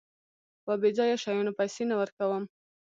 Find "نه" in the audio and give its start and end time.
1.89-1.95